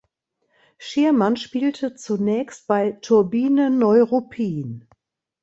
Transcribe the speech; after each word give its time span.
Schirmann 0.79 1.35
spielte 1.37 1.93
zunächst 1.93 2.65
bei 2.65 2.93
Turbine 3.03 3.69
Neuruppin. 3.69 4.87